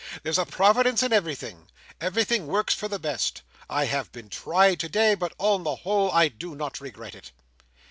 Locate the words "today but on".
4.79-5.63